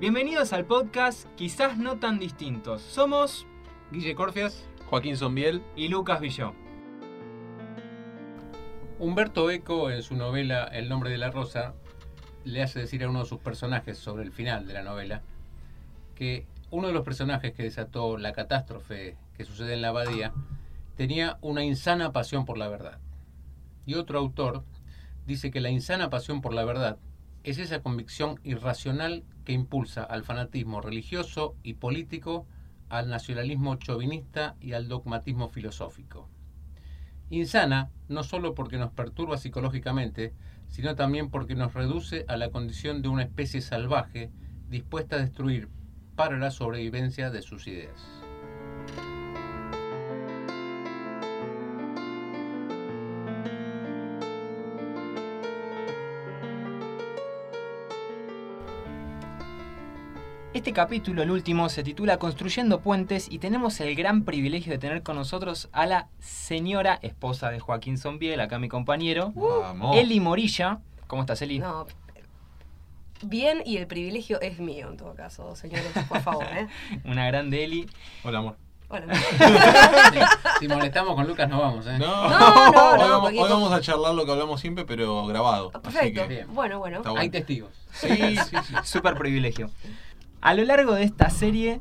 [0.00, 2.82] Bienvenidos al podcast Quizás no tan distintos.
[2.82, 3.46] Somos
[3.92, 4.66] Guille Corfias.
[4.86, 5.62] Joaquín Zombiel.
[5.76, 6.52] y Lucas Villó.
[8.98, 11.74] Humberto Eco, en su novela El nombre de la rosa,
[12.44, 15.22] le hace decir a uno de sus personajes sobre el final de la novela
[16.16, 20.34] que uno de los personajes que desató la catástrofe que sucede en la abadía
[20.96, 22.98] tenía una insana pasión por la verdad.
[23.86, 24.64] Y otro autor
[25.24, 26.98] dice que la insana pasión por la verdad
[27.44, 32.46] es esa convicción irracional que impulsa al fanatismo religioso y político,
[32.88, 36.28] al nacionalismo chauvinista y al dogmatismo filosófico.
[37.30, 40.34] Insana no solo porque nos perturba psicológicamente,
[40.68, 44.30] sino también porque nos reduce a la condición de una especie salvaje
[44.68, 45.68] dispuesta a destruir
[46.16, 48.24] para la sobrevivencia de sus ideas.
[60.54, 65.02] Este capítulo, el último, se titula Construyendo Puentes y tenemos el gran privilegio de tener
[65.02, 69.96] con nosotros a la señora esposa de Joaquín Zombiel, acá mi compañero, Vamos.
[69.96, 70.78] Eli Morilla.
[71.08, 71.58] ¿Cómo estás, Eli?
[71.58, 71.86] No,
[73.22, 76.68] bien y el privilegio es mío en todo caso, señores, por favor, ¿eh?
[77.04, 77.90] Una grande Eli.
[78.22, 78.56] Hola, amor.
[78.88, 79.06] Hola.
[80.60, 81.98] Si molestamos con Lucas no vamos, ¿eh?
[81.98, 84.84] No, No, no, hoy, no, vamos, porque- hoy vamos a charlar lo que hablamos siempre,
[84.84, 85.72] pero grabado.
[85.74, 86.22] Así Perfecto.
[86.22, 86.54] que Bien.
[86.54, 86.98] Bueno, bueno.
[86.98, 87.32] Está Hay bueno.
[87.32, 87.70] testigos.
[87.92, 88.74] Sí, sí, sí.
[88.84, 89.68] Súper privilegio.
[90.44, 91.80] A lo largo de esta serie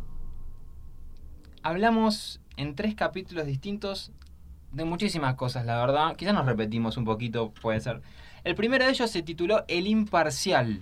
[1.64, 4.14] hablamos en tres capítulos distintos
[4.72, 6.16] de muchísimas cosas, la verdad.
[6.16, 8.00] Quizás nos repetimos un poquito, puede ser.
[8.45, 10.81] El primero de ellos se tituló El Imparcial.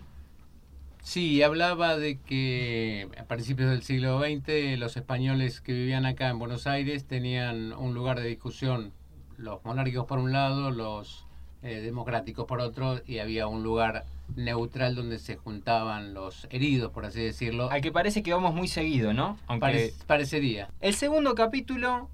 [1.02, 6.38] Sí, hablaba de que a principios del siglo XX los españoles que vivían acá en
[6.38, 8.94] Buenos Aires tenían un lugar de discusión,
[9.38, 11.26] los monárquicos por un lado, los
[11.64, 14.06] eh, democráticos por otro, y había un lugar
[14.36, 17.70] neutral donde se juntaban los heridos, por así decirlo.
[17.72, 19.38] Al que parece que vamos muy seguido, ¿no?
[19.48, 20.70] Aunque Pare- parecería.
[20.80, 22.10] el segundo capítulo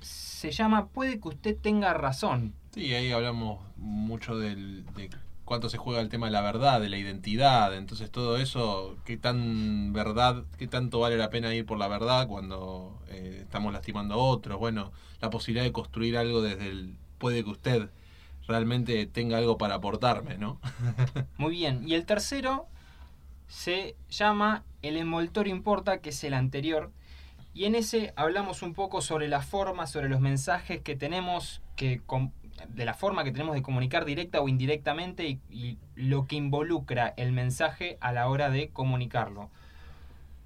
[0.00, 2.52] se llama Puede que usted tenga razón.
[2.72, 5.08] Sí, ahí hablamos mucho del, de
[5.44, 7.74] cuánto se juega el tema de la verdad, de la identidad.
[7.76, 12.26] Entonces, todo eso, qué tan verdad, qué tanto vale la pena ir por la verdad
[12.26, 14.58] cuando eh, estamos lastimando a otros.
[14.58, 16.96] Bueno, la posibilidad de construir algo desde el.
[17.18, 17.90] Puede que usted
[18.46, 20.60] realmente tenga algo para aportarme, ¿no?
[21.38, 21.86] Muy bien.
[21.86, 22.66] Y el tercero
[23.48, 26.92] se llama El envoltorio importa, que es el anterior.
[27.54, 32.00] Y en ese hablamos un poco sobre la forma, sobre los mensajes que tenemos, que
[32.68, 37.14] de la forma que tenemos de comunicar directa o indirectamente y, y lo que involucra
[37.16, 39.50] el mensaje a la hora de comunicarlo.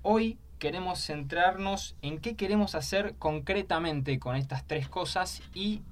[0.03, 5.83] Hoy queremos centrarnos en qué queremos hacer concretamente con estas tres cosas y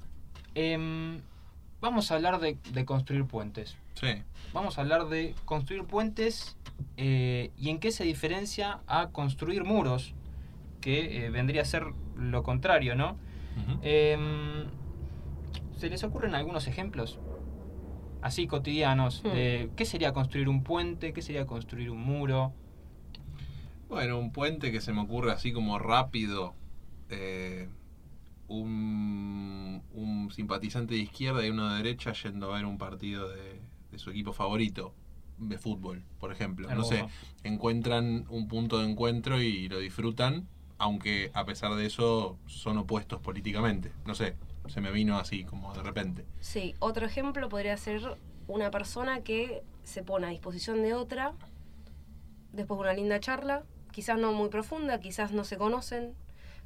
[0.55, 1.21] em,
[1.87, 4.09] vamos a hablar de- de construir puentes Sí.
[4.53, 6.57] vamos a hablar de construir puentes
[6.97, 10.13] eh, y en qué se diferencia a construir muros,
[10.81, 11.85] que eh, vendría a ser
[12.17, 13.17] lo contrario, ¿no?
[13.83, 14.67] Em,
[15.79, 17.19] ¿Se les ocurren algunos ejemplos?
[18.21, 19.29] Así cotidianos, Hmm.
[19.29, 22.53] de qué sería construir un puente, qué sería construir un muro.
[23.89, 26.55] Bueno, un puente que se me ocurre así como rápido.
[28.49, 33.61] Un, un simpatizante de izquierda y uno de derecha yendo a ver un partido de,
[33.91, 34.95] de su equipo favorito
[35.39, 36.69] de fútbol, por ejemplo.
[36.75, 37.07] No sé,
[37.45, 40.49] encuentran un punto de encuentro y lo disfrutan,
[40.79, 43.93] aunque a pesar de eso son opuestos políticamente.
[44.07, 44.37] No sé,
[44.69, 46.25] se me vino así como de repente.
[46.41, 48.19] Sí, otro ejemplo podría ser
[48.49, 51.33] una persona que se pone a disposición de otra
[52.53, 56.15] después de una linda charla, quizás no muy profunda, quizás no se conocen,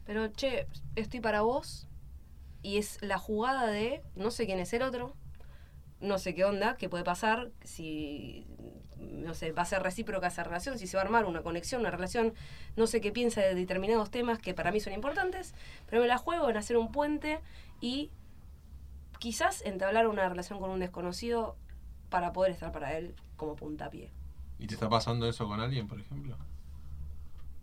[0.04, 0.66] pero che,
[0.96, 1.88] estoy para vos
[2.62, 5.14] y es la jugada de no sé quién es el otro,
[6.00, 8.46] no sé qué onda, qué puede pasar, si
[8.98, 11.80] no sé, va a ser recíproca esa relación, si se va a armar una conexión,
[11.80, 12.34] una relación,
[12.76, 15.54] no sé qué piensa de determinados temas que para mí son importantes,
[15.88, 17.40] pero me la juego en hacer un puente
[17.80, 18.10] y
[19.18, 21.56] quizás entablar una relación con un desconocido
[22.08, 24.10] para poder estar para él como puntapié.
[24.58, 26.36] ¿Y te está pasando eso con alguien, por ejemplo?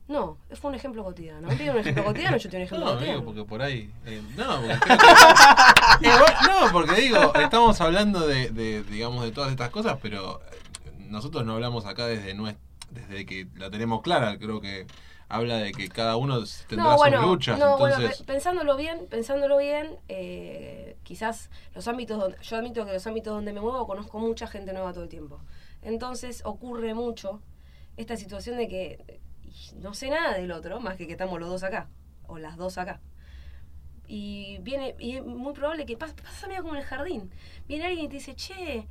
[0.08, 1.42] No, fue un ejemplo cotidiano.
[1.50, 2.38] ¿No tiene un ejemplo cotidiano?
[2.38, 3.20] Yo tengo un ejemplo No, cotidiano.
[3.20, 3.92] digo, porque por ahí.
[4.06, 9.70] eh, no, porque Igual- no, porque digo, estamos hablando de, de, digamos, de todas estas
[9.70, 12.58] cosas, pero eh, nosotros no hablamos acá desde nues-
[12.92, 14.38] desde que la tenemos clara.
[14.38, 14.88] Creo que
[15.30, 17.60] habla de que cada uno tendrá No, bueno, sus luchas.
[17.60, 22.86] no, bueno, entonces, pe- pensándolo bien, pensándolo bien, eh, quizás los ámbitos donde, yo admito
[22.86, 25.42] que los ámbitos donde me muevo conozco mucha gente nueva todo el tiempo.
[25.82, 27.42] Entonces ocurre mucho
[27.98, 29.20] esta situación de que
[29.76, 31.88] no sé nada del otro, más que que estamos los dos acá,
[32.28, 33.00] o las dos acá.
[34.08, 37.30] Y viene, y es muy probable que pasa, pasa medio como en el jardín.
[37.68, 38.88] Viene alguien y te dice, che,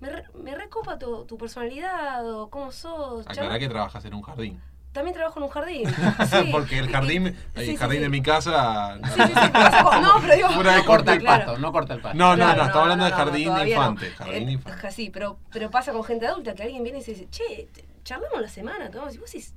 [0.00, 3.26] me, re- me recopa tu, tu personalidad o cómo sos.
[3.26, 4.60] Aclará que trabajas en un jardín.
[4.92, 5.82] También trabajo en un jardín.
[6.30, 6.48] Sí.
[6.50, 8.02] Porque el jardín, el sí, jardín sí.
[8.04, 8.98] de mi casa.
[9.02, 10.48] Con- No, pero digo.
[10.62, 11.44] De No corta el Claro.
[11.44, 12.16] pasto, no corta el pasto.
[12.16, 14.10] No, no, Claro, no, estaba hablando de jardín de infante.
[14.12, 14.90] Jardín Eh, infante.
[14.90, 17.68] Sí, pero, pero pasa con gente adulta que alguien viene y se dice, che,
[18.04, 19.54] charlamos la semana, tomamos y vos decís,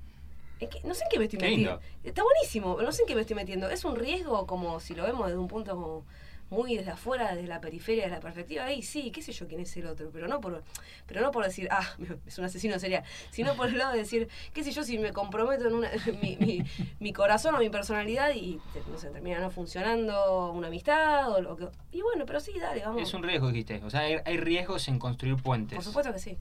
[0.59, 0.81] "¿En qué?
[0.83, 1.79] no sé en qué me estoy metiendo.
[2.03, 3.69] Está buenísimo, pero no sé en qué me estoy metiendo.
[3.69, 6.05] Es un riesgo como si lo vemos desde un punto como
[6.49, 9.61] muy desde afuera, desde la periferia, desde la perspectiva, ahí sí, qué sé yo quién
[9.61, 10.63] es el otro, pero no por,
[11.05, 11.87] pero no por decir, ah,
[12.25, 15.13] es un asesino serial, sino por el lado de decir, qué sé yo, si me
[15.13, 15.89] comprometo en una,
[16.21, 16.63] mi, mi,
[16.99, 18.59] mi corazón o mi personalidad y
[18.89, 21.67] no sé, termina no funcionando una amistad o lo que.
[21.91, 23.01] Y bueno, pero sí, dale, vamos.
[23.01, 23.81] Es un riesgo, dijiste.
[23.83, 25.75] O sea, hay, hay riesgos en construir puentes.
[25.75, 26.37] Por supuesto que sí.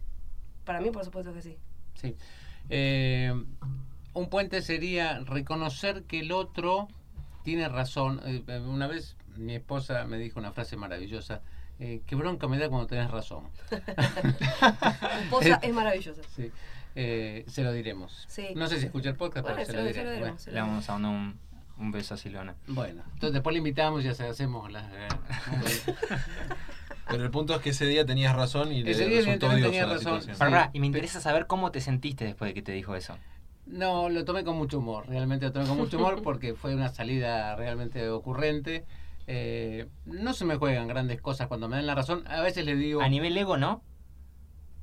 [0.64, 1.56] Para mí, por supuesto que sí.
[1.94, 2.16] Sí.
[2.70, 3.32] Eh,
[4.18, 6.88] un puente sería reconocer que el otro
[7.44, 8.20] tiene razón.
[8.24, 11.40] Eh, una vez mi esposa me dijo una frase maravillosa.
[11.80, 13.44] Eh, qué bronca me da cuando tenés razón.
[13.70, 13.76] Tu
[15.22, 16.22] esposa es maravillosa.
[16.34, 16.50] Sí.
[16.96, 18.24] Eh, se lo diremos.
[18.28, 18.48] Sí.
[18.56, 20.10] No sé si escucha el podcast, Bueno, pero se, se lo lo- se diremos.
[20.10, 20.20] Bueno.
[20.24, 21.38] diremos, se lo Le vamos a mandar un,
[21.78, 22.56] un beso a Silvana.
[22.66, 24.84] Bueno, entonces después le invitamos y ya hacemos las...
[24.92, 25.08] eh,
[27.10, 29.86] Pero el punto es que ese día tenías razón y le Ese día resultó tenía
[29.86, 30.20] la razón.
[30.20, 30.36] situación.
[30.36, 30.54] Pará, Sí.
[30.56, 33.16] pará, y me interesa saber cómo te sentiste después de que te dijo eso.
[33.68, 36.88] No, lo tomé con mucho humor, realmente lo tomé con mucho humor porque fue una
[36.88, 38.86] salida realmente ocurrente.
[39.26, 42.24] Eh, no se me juegan grandes cosas cuando me dan la razón.
[42.28, 43.82] A veces le digo, A nivel ego, ¿no?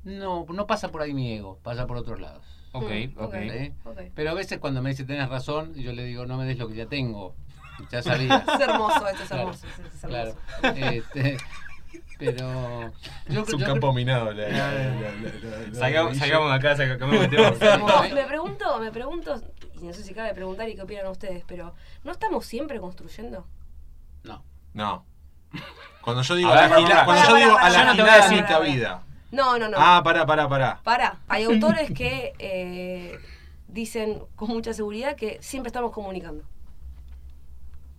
[0.04, 2.44] no, no pasa por ahí mi ego, pasa por otros lados.
[2.72, 3.34] Ok, Mm, ok.
[3.50, 3.72] ¿sí?
[3.84, 3.98] Ok.
[4.14, 6.68] Pero a veces cuando me dice tenés razón, yo le digo no me des lo
[6.68, 7.34] que ya tengo.
[7.90, 8.44] Ya sabía.
[8.54, 9.66] Es hermoso, esto es Claro, hermoso.
[9.66, 10.34] es- es claro.
[10.62, 10.80] hermoso.
[10.80, 11.36] Este,
[12.18, 12.92] pero
[13.28, 14.32] yo, Es un yo- campo minado.
[14.32, 14.48] la-
[15.72, 16.14] No, no.
[16.14, 17.52] Salgamos, acá, sacamos el tema.
[18.14, 19.40] Me pregunto, me pregunto,
[19.80, 21.74] y no sé si cabe preguntar y qué opinan ustedes, pero
[22.04, 23.46] ¿no estamos siempre construyendo?
[24.24, 24.42] no.
[24.74, 25.04] No.
[26.02, 27.92] Cuando yo digo, A la gila- pará, cuando pará, yo digo pará, a la pará,
[27.92, 29.02] gilada pará, sin pará, cabida.
[29.32, 29.76] No, no, no.
[29.80, 30.80] Ah, pará, pará, pará.
[30.84, 33.18] Para, hay autores que eh,
[33.68, 36.44] dicen con mucha seguridad que siempre estamos comunicando.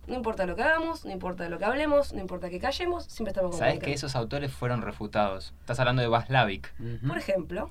[0.08, 3.30] No importa lo que hagamos, no importa lo que hablemos, no importa que callemos, siempre
[3.32, 3.84] estamos Sabes comunicando.
[3.86, 5.52] que esos autores fueron refutados.
[5.60, 6.72] Estás hablando de Vaslavic.
[6.80, 7.06] Ujú.
[7.08, 7.70] Por ejemplo,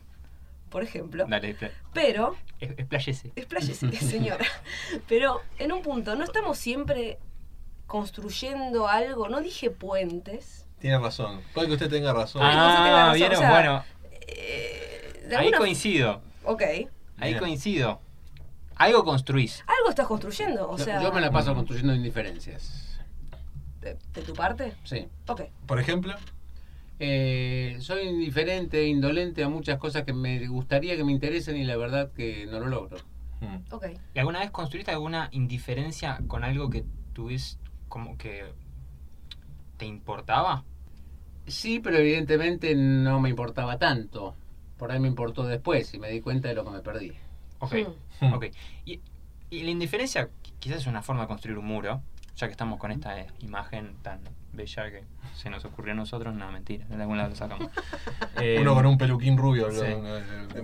[0.69, 1.55] por ejemplo, Dale,
[1.93, 3.31] pero, es- expláyese.
[3.35, 4.45] expláyese, señora,
[5.09, 7.17] pero en un punto, no estamos siempre
[7.87, 11.41] construyendo algo, no dije puentes, Tiene razón.
[11.55, 12.43] Puede que usted tenga razón.
[12.43, 13.83] Ah, entonces tenga razón, vieron, o sea, bueno,
[14.27, 16.21] eh, ahí coincido.
[16.43, 16.61] Ok,
[17.19, 17.39] Ahí Bien.
[17.39, 17.99] coincido.
[18.77, 19.63] Algo construís.
[19.67, 22.83] algo estás construyendo, o Yo- sea, yo me la paso construyendo indiferencias.
[23.81, 24.73] de, de tu parte.
[24.83, 25.07] Sí.
[25.27, 26.13] Ok, Por ejemplo,
[26.99, 31.77] Eh, soy indiferente, indolente a muchas cosas que me gustaría que me interesen y la
[31.77, 32.97] verdad que no lo logro.
[33.41, 33.85] mm, ok.
[34.15, 36.83] ¿Y alguna vez construiste alguna indiferencia con algo que
[37.13, 38.45] tuviste como que
[39.77, 40.63] te importaba?
[41.45, 44.35] Sí, pero evidentemente no me importaba tanto.
[44.77, 47.13] Por ahí me importó después y me di cuenta de lo que me perdí.
[47.59, 47.91] Ok, Hmm.
[48.21, 48.45] Ok.
[48.85, 49.01] Y,
[49.49, 52.01] y la indiferencia qui- quizás es una forma de construir un muro,
[52.35, 54.19] ya que estamos con esta eh, imagen tan
[54.53, 55.03] bella que
[55.35, 57.69] se nos ocurrió a nosotros, no, mentira, de algún lado lo sacamos.
[58.41, 59.71] Eh, uno con un peluquín rubio.
[59.71, 59.77] sí.
[59.79, 60.47] lo- lo- lo-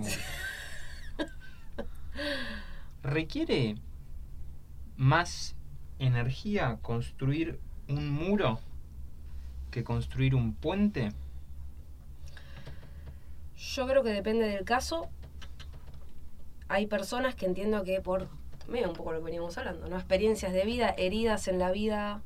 [3.02, 3.76] ¿Requiere
[4.96, 5.54] más
[5.98, 7.58] energía construir
[7.88, 8.60] un muro
[9.70, 11.12] que construir un puente?
[13.58, 15.08] Yo creo que depende del caso.
[16.68, 18.28] Hay personas que entiendo que por
[18.68, 19.96] medio un poco lo veníamos hablando, ¿no?
[19.96, 22.22] Experiencias de vida, heridas en la vida,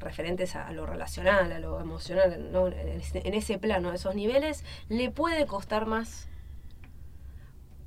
[0.00, 2.68] referentes a, a lo relacional, a lo emocional, ¿no?
[2.68, 6.28] en, ese, plano, esos niveles, le puede costar más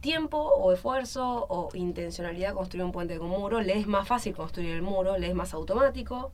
[0.02, 3.62] tiempo o esfuerzo o intencionalidad construir un puente con muro.
[3.62, 6.32] Le es más fácil construir el muro, le es más automático.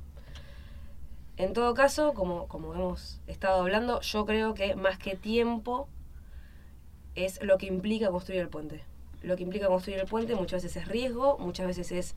[1.36, 5.88] En todo caso, como, como hemos estado hablando, yo creo que más que tiempo
[7.13, 8.84] es lo que implica construir el puente.
[9.27, 12.15] Lo que implica construir el puente muchas veces es riesgo, muchas veces es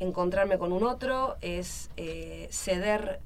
[0.00, 3.20] encontrarme con un otro, es eh, ceder,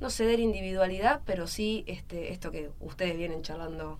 [0.00, 3.98] no ceder individualidad, pero sí este, esto que ustedes vienen charlando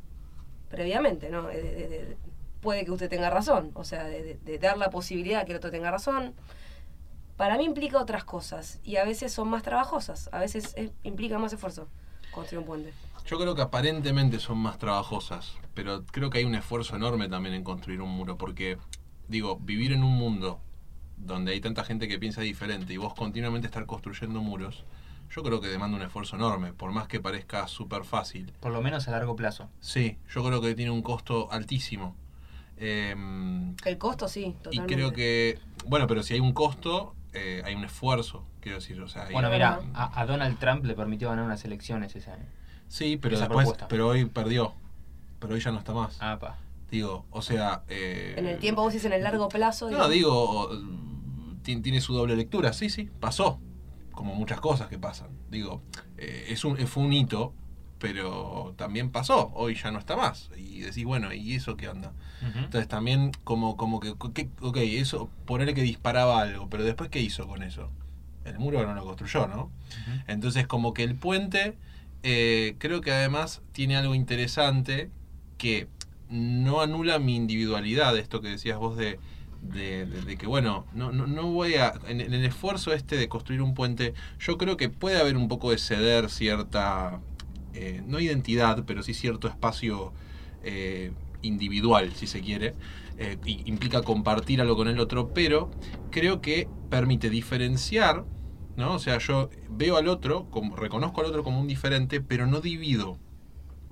[0.71, 1.43] previamente, ¿no?
[1.49, 2.17] De-
[2.61, 5.91] puede que usted tenga razón, o sea, de, dar la posibilidad que el otro tenga
[5.91, 6.35] razón.
[7.37, 11.39] Para mí implica otras cosas y a veces son más trabajosas, a veces es- implica
[11.39, 11.87] más esfuerzo
[12.33, 12.93] construir un puente.
[13.27, 17.55] Yo creo que aparentemente son más trabajosas, pero creo que hay un esfuerzo enorme también
[17.55, 18.79] en construir un muro, porque,
[19.29, 20.61] digo, vivir en un mundo
[21.17, 24.85] donde hay tanta gente que piensa diferente y vos continuamente estar construyendo muros,
[25.35, 28.53] yo creo que demanda un esfuerzo enorme, por más que parezca súper fácil.
[28.61, 29.69] Por lo menos a largo plazo.
[29.81, 32.15] Sí, yo creo que tiene un costo altísimo.
[32.77, 34.95] Em, El costo sí, y totalmente.
[34.95, 39.09] creo que, bueno, pero si hay un costo, eh, hay un esfuerzo, quiero decir, o
[39.09, 42.47] sea, hay- Bueno, mira, a, a Donald Trump le permitió ganar unas elecciones ese año.
[42.89, 43.89] Sí, pero después, propuesta.
[43.89, 44.75] pero hoy perdió.
[45.39, 46.17] Pero hoy ya no está más.
[46.21, 46.59] Ah, pa.
[46.91, 47.83] Digo, o sea...
[47.89, 49.87] eh, En el tiempo, vos decís en el largo plazo.
[49.91, 50.11] No, digamos.
[50.13, 50.71] digo,
[51.63, 52.73] ti- tiene su doble lectura.
[52.73, 53.61] Sí, sí, pasó.
[54.13, 55.29] Como muchas cosas que pasan.
[55.51, 55.83] Digo,
[56.17, 57.53] eh, es un, fue un hito,
[57.99, 59.51] pero también pasó.
[59.55, 60.51] Hoy ya no está más.
[60.57, 62.13] Y decís, bueno, ¿y eso qué onda?
[62.43, 67.21] Entonces también como, como que, que- ok, eso, ponerle que disparaba algo, pero después ¿qué
[67.21, 67.91] hizo con eso?
[68.45, 69.71] El muro no lo construyó, ¿no?
[70.29, 71.77] Entonces como que el puente
[72.29, 75.11] eh, creo que además tiene algo interesante
[75.59, 75.87] que
[76.29, 79.21] no anula mi individualidad, esto que decías vos de,
[79.63, 83.75] de, que bueno, no, no, no voy a, en, el esfuerzo este de construir un
[83.75, 87.21] puente, yo creo que puede haber un poco de ceder cierta,
[87.75, 90.13] eh, no identidad, pero sí cierto espacio
[90.65, 92.75] eh, individual, si se quiere.
[93.19, 95.71] Eh, implica compartir algo con el otro, pero
[96.11, 98.25] creo que permite diferenciar,
[98.77, 98.95] ¿no?
[98.95, 102.61] O sea, yo veo al otro, como, reconozco al otro como un diferente, pero no
[102.61, 103.19] divido.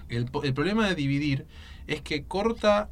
[0.09, 1.47] El, po- el problema de dividir
[1.87, 2.91] es que corta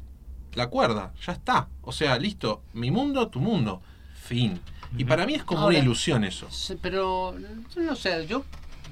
[0.53, 1.69] la cuerda, ya está.
[1.81, 3.81] O sea, listo, mi mundo, tu mundo,
[4.15, 4.59] fin.
[4.97, 6.47] Y para mí es como Ahora- una ilusión eso.
[6.51, 8.43] Sí, pero yo no sé, yo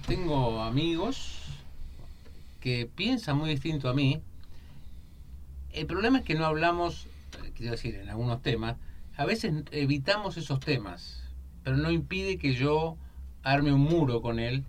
[0.08, 1.38] tengo amigos
[2.60, 4.22] que piensan muy distinto a mí.
[5.72, 7.08] El problema es que no hablamos,
[7.43, 8.75] eh, quiero decir, en algunos temas,
[9.15, 11.21] a veces evitamos esos temas,
[11.63, 12.98] pero no impide que yo
[13.44, 14.63] arme un muro con él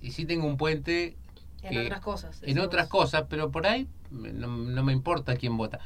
[0.00, 1.16] y sí tengo un puente
[1.62, 2.42] En que- otras cosas.
[2.42, 5.80] en otras cosas, pero por ahí no, no me importa quién vota.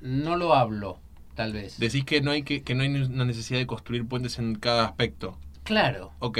[0.00, 0.98] No lo hablo,
[1.34, 1.78] tal vez.
[1.78, 4.84] Decís que no hay que, que no hay una necesidad de construir puentes en cada
[4.84, 5.38] aspecto.
[5.62, 6.12] Claro.
[6.18, 6.38] Ok.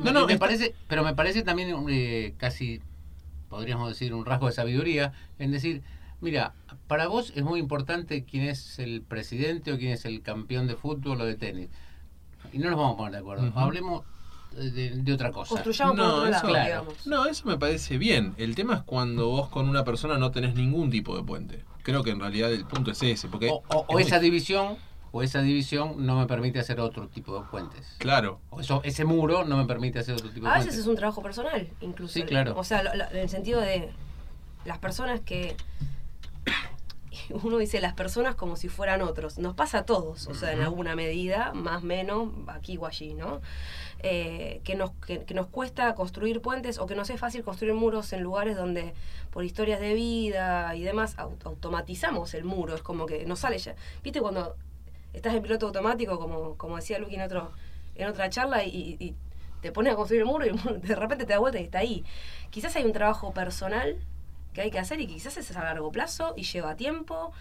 [0.00, 2.80] No, No, me parece, pero me parece también eh, casi,
[3.48, 5.82] podríamos decir, un rasgo de sabiduría en decir,
[6.20, 6.54] mira,
[6.86, 10.76] para vos es muy importante quién es el presidente o quién es el campeón de
[10.76, 11.68] fútbol o de tenis.
[12.52, 13.52] Y no nos vamos a poner de acuerdo.
[13.58, 14.02] Hablemos
[14.52, 15.54] de, de otra cosa.
[15.54, 16.86] Construyamos por No, otro eso- lado, Claro.
[17.06, 18.34] No, eso me parece bien.
[18.36, 21.64] El tema es cuando vos con una persona no tenés ningún tipo de puente.
[21.82, 23.28] Creo que en realidad el punto es ese.
[23.28, 24.76] Porque O, o- o es muy- esa división,
[25.10, 27.96] o esa división no me permite hacer otro tipo de puentes.
[27.98, 28.40] Claro.
[28.50, 30.80] O eso, ese muro no me permite hacer otro tipo de A veces puentes.
[30.82, 32.12] es un trabajo personal, incluso.
[32.14, 32.54] Sí, claro.
[32.56, 33.90] O sea, lo- lo- en el sentido de
[34.64, 35.56] las personas que.
[37.42, 39.38] Uno dice las personas como si fueran otros.
[39.38, 43.40] Nos pasa a todos, o sea, en alguna medida, más menos, aquí o allí, ¿no?
[44.04, 47.74] Eh, que, nos, que, que nos cuesta construir puentes o que nos es fácil construir
[47.74, 48.94] muros en lugares donde
[49.30, 52.74] por historias de vida y demás au- automatizamos el muro.
[52.74, 53.74] Es como que nos sale ya.
[54.02, 54.56] ¿Viste cuando
[55.12, 57.52] estás en piloto automático, como, como decía Luqui en, otro,
[57.94, 59.14] en otra charla, y, y
[59.60, 61.64] te pones a construir el muro y el muro de repente te da vuelta y
[61.64, 62.04] está ahí?
[62.50, 63.96] Quizás hay un trabajo personal
[64.52, 67.32] que hay que hacer y quizás es a largo plazo y lleva tiempo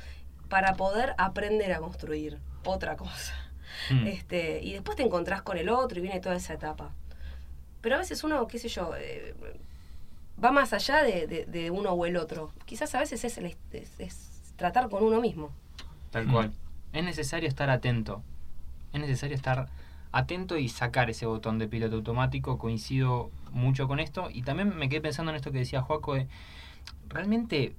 [0.50, 3.34] para poder aprender a construir otra cosa.
[3.89, 4.08] Mm.
[4.08, 6.91] Este, y después te encontrás con el otro y viene toda esa etapa.
[7.82, 9.34] Pero a veces uno, qué sé yo, eh,
[10.44, 12.51] va más allá de, de- de uno o el otro.
[12.65, 15.51] Quizás a veces es, el est- es- es tratar con uno mismo.
[16.12, 16.32] Tal Mm.
[16.32, 16.51] cual.
[16.94, 18.22] Es necesario estar atento.
[18.94, 19.70] Es necesario estar
[20.12, 22.58] atento y sacar ese botón de piloto automático.
[22.58, 24.30] Coincido mucho con esto.
[24.30, 26.27] Y también me quedé pensando en esto que decía Joaco de,
[27.07, 27.75] ¿realmente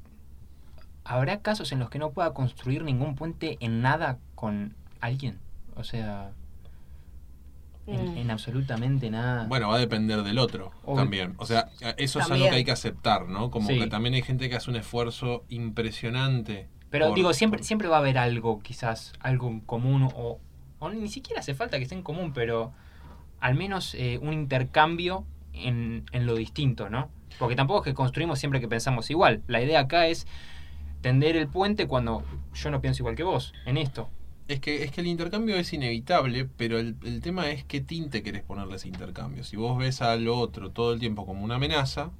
[1.05, 5.39] habrá casos en los que no pueda construir ningún puente en nada con alguien?
[5.77, 6.31] O sea,
[7.87, 8.17] en, Mm.
[8.19, 9.47] en absolutamente nada.
[9.49, 10.97] Bueno, va a depender del otro Obvio.
[11.03, 11.35] también.
[11.39, 13.51] O sea, eso es algo que hay que aceptar, ¿no?
[13.51, 13.79] Como Sí.
[13.79, 16.69] que también hay gente que hace un esfuerzo impresionante.
[16.91, 20.39] Pero por- digo, siempre, por- siempre va a haber algo, quizás, algo en común, o,
[20.79, 22.73] o ni siquiera hace falta que esté en común, pero
[23.41, 27.09] al menos eh, un intercambio en, en lo distinto, ¿no?
[27.39, 29.43] Porque tampoco es que construimos siempre que pensamos igual.
[29.47, 30.27] La idea acá es
[31.01, 32.23] tender el puente cuando
[32.55, 34.09] yo no pienso igual que vos en esto.
[34.49, 38.23] Es que, es que el intercambio es inevitable, pero el, el tema es qué tinte
[38.23, 39.45] querés ponerle a ese intercambio.
[39.45, 42.11] Si vos ves al otro todo el tiempo como una amenaza,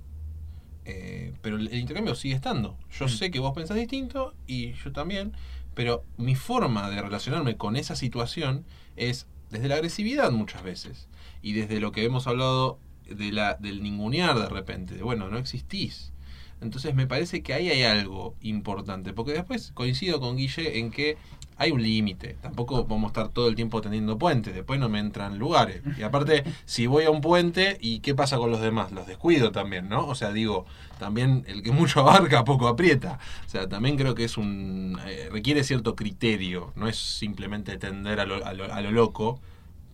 [0.85, 2.77] eh, pero el, el intercambio sigue estando.
[2.91, 3.09] Yo Mm.
[3.09, 5.33] sé que vos pensás distinto y yo también,
[5.75, 8.65] pero mi forma de relacionarme con esa situación
[8.97, 11.09] es desde la agresividad muchas veces
[11.43, 12.79] y desde lo que hemos hablado
[13.09, 16.13] de la, del ningunear de repente, de bueno, no existís.
[16.61, 21.17] Entonces me parece que ahí hay algo importante, porque después coincido con Guille en que
[21.59, 24.99] hay un límite, tampoco vamos a estar todo el tiempo teniendo puentes, después no me
[25.01, 25.83] entran lugares.
[25.99, 28.91] Y aparte, si voy a un puente, ¿y qué pasa con los demás?
[28.93, 30.07] Los descuido también, ¿no?
[30.07, 30.65] O sea, digo,
[30.99, 33.19] también el que mucho abarca, poco aprieta.
[33.47, 34.99] O sea, también creo que es un...
[35.07, 39.41] eh, requiere cierto criterio, no es simplemente tender a lo, a lo- a lo loco,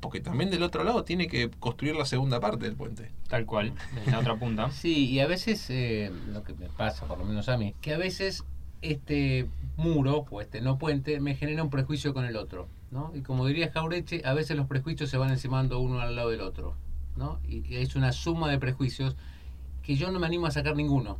[0.00, 3.11] porque también del otro lado tiene que construir la segunda parte del puente.
[3.28, 4.71] Tal cual, desde la otra punta.
[4.71, 7.95] Sí, y a veces, eh, lo que me pasa, por lo menos a mí, que
[7.95, 8.45] a veces
[8.81, 13.12] este muro o este no puente me genera un prejuicio con el otro, ¿no?
[13.14, 16.43] Y como diría Jaureche, a veces los prejuicios se van encimando uno al lado del
[16.43, 16.76] otro,
[17.17, 17.40] ¿no?
[17.47, 19.17] Y, y es una suma de prejuicios
[19.83, 21.19] que yo no me animo a sacar ninguno.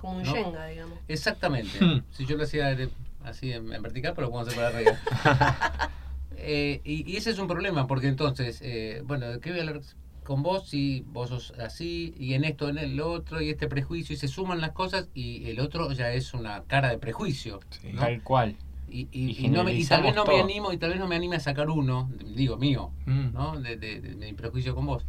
[0.00, 0.32] Como un ¿no?
[0.32, 0.98] Shenga, digamos.
[1.08, 1.78] Exactamente.
[2.12, 2.76] Si yo lo hacía
[3.24, 5.90] así en, en vertical, pero lo puedo hacer para arriba.
[6.42, 9.62] Eh, y, y ese es un problema, porque entonces, eh, bueno, ¿de qué voy a
[9.62, 9.80] hablar
[10.24, 14.14] con vos si vos sos así, y en esto, en el otro, y este prejuicio,
[14.14, 17.60] y se suman las cosas, y el otro ya es una cara de prejuicio.
[17.70, 17.90] Sí.
[17.92, 18.00] ¿no?
[18.00, 18.56] Tal cual.
[18.88, 20.98] Y, Y y, y no me- y tal vez no me animo, y tal vez
[20.98, 23.32] no me anime a sacar uno, digo, mío, Mm.
[23.32, 23.60] ¿no?
[23.60, 25.04] De, de- de mi prejuicio con vos.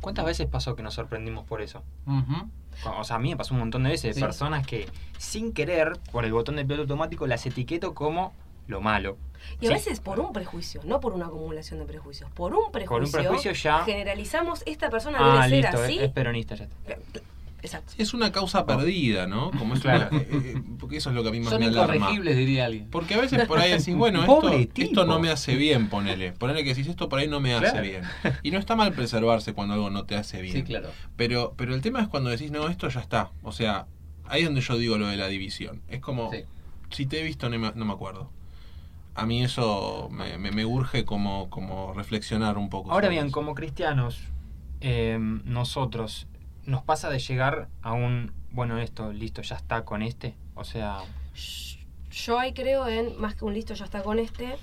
[0.00, 1.82] ¿Cuántas veces pasó que nos sorprendimos por eso?
[2.98, 4.16] O sea, a mí me pasó un montón de veces.
[4.16, 4.20] Sí.
[4.20, 4.86] Personas que,
[5.18, 8.32] sin querer, por el botón de piloto automático, las etiqueto como
[8.66, 9.16] lo malo.
[9.60, 9.74] Y a Sí.
[9.74, 12.30] veces por un prejuicio, no por una acumulación de prejuicios.
[12.32, 13.84] Por un prejuicio, Por un prejuicio ya.
[13.84, 15.98] generalizamos esta persona Ah, debe ser listo, así.
[15.98, 16.76] es, es peronista ya está.
[17.64, 17.92] Exacto.
[17.96, 19.52] Es una causa perdida, ¿no?
[19.52, 20.08] Como es Claro.
[20.10, 21.94] una- eh, eh, porque eso es lo que a mí más Son me alarma.
[21.94, 22.88] incorregibles, diría alguien.
[22.90, 24.48] Porque a veces por ahí decís, bueno, esto,
[24.82, 26.32] esto no me hace bien, ponele.
[26.32, 27.82] Ponele que decís, esto por ahí no me hace Claro.
[27.82, 28.02] bien.
[28.42, 30.56] Y no está mal preservarse cuando algo no te hace bien.
[30.56, 30.88] Sí, claro.
[31.14, 33.30] Pero, pero el tema es cuando decís, no, esto ya está.
[33.44, 33.86] O sea,
[34.26, 35.82] ahí es donde yo digo lo de la división.
[35.86, 36.38] Es como, Sí.
[36.90, 38.28] si te he visto, no me, no me acuerdo.
[39.14, 42.90] A mí eso me, me, me urge como, como reflexionar un poco.
[42.92, 43.34] Ahora bien, eso.
[43.34, 44.20] como cristianos,
[44.80, 46.26] eh, nosotros,
[46.64, 50.34] nos pasa de llegar a un, bueno, esto, listo, ya está con este.
[50.54, 50.98] O sea,
[52.10, 54.56] Yo ahí creo en, más que un listo ya está con este,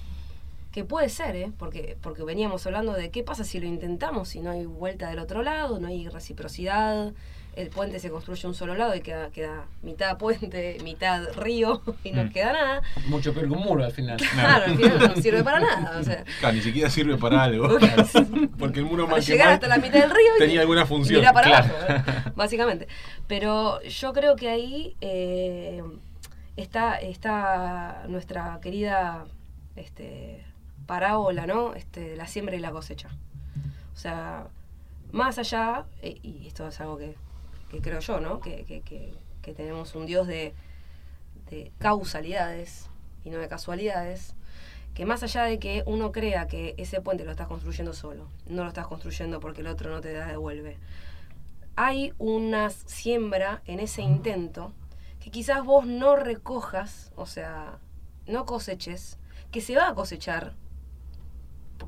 [0.71, 1.51] que puede ser, ¿eh?
[1.57, 5.19] Porque, porque veníamos hablando de qué pasa si lo intentamos, si no hay vuelta del
[5.19, 7.13] otro lado, no hay reciprocidad,
[7.61, 12.11] el puente se construye un solo lado y queda, queda mitad puente, mitad río y
[12.11, 12.29] no Mm.
[12.29, 12.81] queda nada.
[13.07, 14.17] Mucho peor que un muro al final.
[14.33, 15.99] Claro, al final no sirve para nada.
[15.99, 17.67] O sea, Claro, ni siquiera sirve para algo.
[18.57, 20.83] Porque el muro más que llegar mal hasta la mitad del río y- tenía alguna
[20.83, 21.19] y función.
[21.19, 21.75] mirar para Claro.
[21.77, 22.31] abajo, ¿eh?
[22.35, 22.87] básicamente.
[23.27, 25.83] Pero yo creo que ahí eh,
[26.57, 29.25] está, está nuestra querida
[29.75, 30.43] este,
[30.85, 31.73] parábola, ¿no?
[31.75, 33.09] Este, la siembra y la cosecha.
[33.93, 34.47] O sea,
[35.11, 37.15] más allá, eh, y esto es algo que,
[37.69, 38.39] que creo yo, ¿no?
[38.39, 40.53] Que, que- que- que tenemos un Dios de,
[41.49, 42.89] de causalidades
[43.23, 44.35] y no de casualidades,
[44.93, 48.63] que más allá de que uno crea que ese puente lo estás construyendo solo, no
[48.63, 50.77] lo estás construyendo porque el otro no te da devuelve,
[51.75, 54.73] hay una siembra en ese intento
[55.21, 57.77] que quizás vos no recojas, o sea,
[58.27, 59.17] no coseches,
[59.51, 60.53] que se va a cosechar,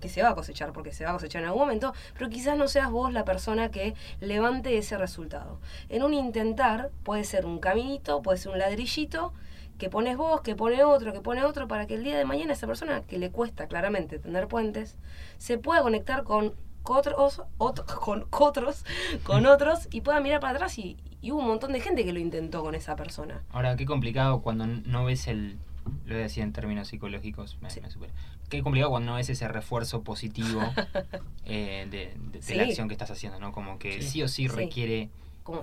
[0.02, 2.58] porque se va a cosechar, porque se va a cosechar en algún momento, pero quizás
[2.58, 5.60] no seas vos la persona que levante ese resultado.
[5.90, 9.32] En un intentar puede ser un caminito, puede ser un ladrillito,
[9.78, 12.54] que pones vos, que pone otro, que pone otro, para que el día de mañana
[12.54, 14.96] esa persona que le cuesta claramente tener puentes,
[15.38, 18.84] se pueda conectar con otros, otro- con otros,
[19.24, 22.12] con otros, y pueda mirar para atrás y, y hubo un montón de gente que
[22.12, 23.44] lo intentó con esa persona.
[23.52, 27.70] ahora qué complicado cuando no ves el, lo voy a decir en términos psicológicos, me,
[27.70, 27.82] Sí.
[27.82, 28.14] me supera.
[28.50, 30.62] Qué complicado cuando no ves ese refuerzo positivo
[31.46, 32.56] eh, de, de- de Sí.
[32.56, 33.52] la acción que estás haciendo, ¿no?
[33.52, 34.10] Como que Sí.
[34.10, 34.48] sí, o sí, Sí.
[34.50, 35.10] requiere
[35.44, 35.62] Como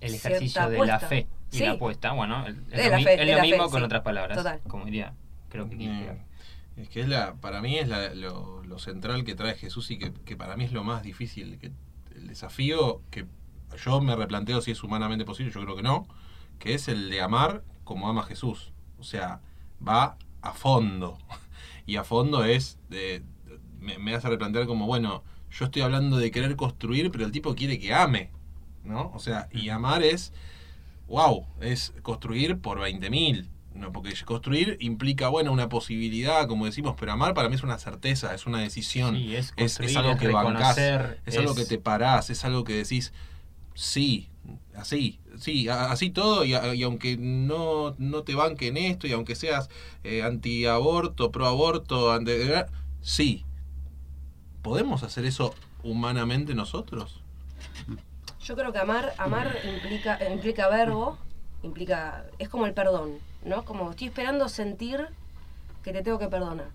[0.00, 1.64] el ejercicio de la fe y Sí.
[1.64, 2.12] la apuesta.
[2.12, 3.84] Bueno, el- es, lo, mi- fe, es mismo fe, con sí.
[3.84, 4.38] otras palabras.
[4.38, 4.60] Total.
[4.68, 5.14] Como diría,
[5.48, 6.28] creo que Mm.
[6.80, 9.98] Es que es la, para mí es la- lo, lo central que trae Jesús y
[9.98, 11.72] que, que para mí es lo más difícil, que
[12.14, 13.26] el desafío que
[13.84, 16.06] yo me replanteo si es humanamente posible, yo creo que no,
[16.60, 18.72] que es el de amar como ama Jesús.
[18.98, 19.40] O sea,
[19.86, 21.18] va a fondo.
[21.86, 23.22] Y a fondo es, de-
[23.80, 27.54] me, me hace replantear como, bueno, yo estoy hablando de querer construir, pero el tipo
[27.54, 28.30] quiere que ame.
[28.84, 29.10] ¿No?
[29.14, 30.32] O sea, y amar es,
[31.08, 33.48] wow, es construir por 20.000.
[33.74, 37.78] No, porque construir implica, bueno, una posibilidad, como decimos, pero amar para mí es una
[37.78, 39.14] certeza, es una decisión.
[39.16, 40.76] Sí, es, es, es algo que bancás,
[41.26, 43.12] es algo que te parás, es algo que decís,
[43.74, 44.30] sí,
[44.74, 49.34] así, sí, así todo, y, a- y aunque no, no te banquen esto, y aunque
[49.34, 49.68] seas
[50.04, 52.32] eh, antiaborto, proaborto, anti,
[53.00, 53.44] sí.
[54.62, 57.20] ¿Podemos hacer eso humanamente nosotros?
[58.42, 61.16] Yo creo que amar, amar implica, implica verbo,
[61.62, 63.64] implica, es como el perdón, ¿no?
[63.64, 65.08] Como estoy esperando sentir
[65.82, 66.68] que te tengo que perdonar.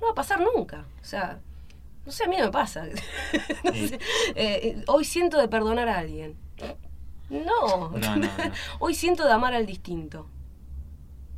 [0.00, 0.84] No va a pasar nunca.
[1.00, 1.38] O sea,
[2.04, 2.84] no sé, a mí no me pasa.
[3.64, 3.88] No Sí.
[3.88, 3.98] sé,
[4.34, 6.34] eh, hoy siento de perdonar a alguien.
[7.32, 7.90] No.
[7.90, 8.28] No, no, no.
[8.78, 10.28] Hoy siento de amar al distinto.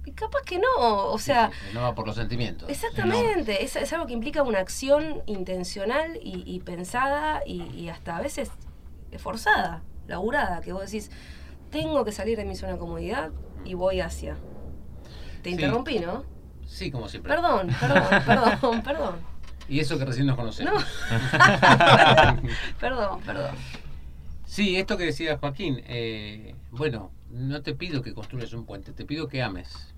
[0.06, 1.06] Y capaz que no.
[1.12, 2.68] O sea, Sí, sí, no va por los sentimientos.
[2.68, 8.18] Exactamente, es, es algo que implica una acción intencional y, y pensada y, y hasta
[8.18, 8.50] a veces
[9.12, 11.10] esforzada, laburada, que vos decís,
[11.70, 13.30] tengo que salir de mi zona de comodidad
[13.64, 14.36] y voy hacia.
[15.42, 15.54] Te Sí.
[15.56, 16.24] interrumpí, ¿no?
[16.66, 17.32] Sí, como siempre.
[17.34, 19.16] Perdón, perdón, perdón, perdón.
[19.68, 20.74] Y eso que recién nos conocemos.
[20.74, 20.80] No.
[22.80, 23.54] perdón, perdón.
[24.54, 29.04] Sí, esto que decía Joaquín, eh, bueno, no te pido que construyas un puente, te
[29.04, 29.92] pido que ames.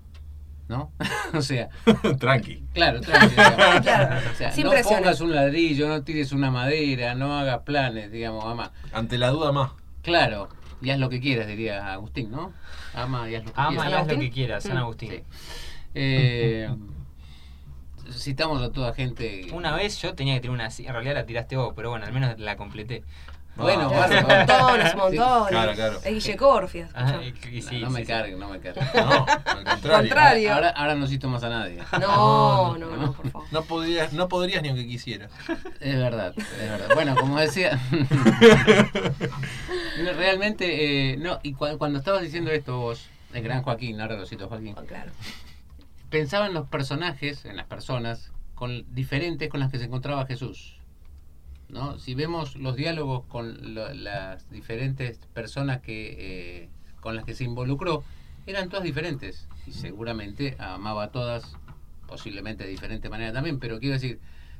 [0.67, 0.91] ¿No?
[1.35, 1.69] o sea,
[2.19, 2.63] Tranqui.
[2.73, 3.81] claro, tranqui, digamos.
[3.81, 4.99] Claro, O sea, sin no presiones.
[4.99, 8.71] pongas un ladrillo, no tires una madera, no hagas planes, digamos, mamá.
[8.93, 9.73] Ante la duda más.
[10.01, 10.49] Claro,
[10.81, 12.51] Y haz lo que quieras, diría Agustín, ¿no?
[12.95, 14.01] Ama y haz lo que Ama y quieras.
[14.01, 14.77] haz lo que quieras, San.
[14.77, 15.09] Agustín.
[15.11, 15.23] Sí.
[15.93, 16.67] Eh,
[18.11, 19.49] citamos a toda gente.
[19.53, 20.67] Una vez yo tenía que tirar una...
[20.67, 23.03] En realidad la tiraste vos, pero bueno, al menos la completé.
[23.57, 23.89] Bueno.
[23.89, 25.97] Claro, claro.
[26.03, 26.89] Es Guille Corfia.
[26.93, 27.49] Ah, escuchá.
[27.49, 28.11] y- y No, sí, no me sí, sí.
[28.11, 28.85] carguen, no me carguen.
[28.93, 29.97] No, al contrario.
[29.99, 30.53] Contrario.
[30.53, 31.79] Ahora, ahora, no cito más a nadie.
[31.99, 33.47] No, no, no, por favor.
[33.51, 35.31] No podrías, no podrías ni aunque quisieras.
[35.79, 36.89] Es verdad, es verdad.
[36.93, 37.79] Bueno, como decía,
[40.15, 44.25] realmente, eh, no, y cua- cuando estabas diciendo esto vos, el gran Joaquín, ahora lo
[44.25, 45.11] cito Joaquín, Oh, claro.
[46.09, 50.76] pensaba en los personajes, en las personas con, diferentes con las que se encontraba Jesús.
[51.69, 51.99] ¿No?
[51.99, 56.15] Si vemos los diálogos con lo- las diferentes personas que,
[56.63, 56.69] eh,
[57.01, 58.03] con las que se involucró,
[58.45, 59.47] eran todas diferentes.
[59.65, 61.57] Y seguramente amaba a todas,
[62.07, 64.19] posiblemente de diferente manera también, pero quiero decir,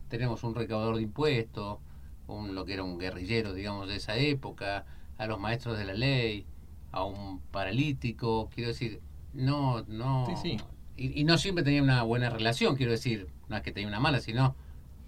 [0.09, 1.79] tenemos un recaudador de impuestos,
[2.27, 4.85] un, lo que era un guerrillero, digamos, de esa época,
[5.17, 6.45] a los maestros de la ley,
[6.91, 9.01] a un paralítico, quiero decir,
[9.33, 10.25] no, no...
[10.27, 10.63] Sí, sí.
[10.97, 13.99] Y, y no siempre tenía una buena relación, quiero decir, no es que tenía una
[13.99, 14.55] mala, sino